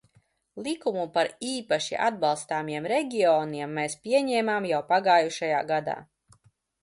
Likumu 0.67 1.01
par 1.17 1.27
īpaši 1.49 1.97
atbalstāmiem 2.05 2.89
reģioniem 2.93 3.77
mēs 3.81 3.97
pieņēmām 4.07 4.67
jau 4.71 4.79
pagājušajā 4.95 5.61
gadā. 5.73 5.99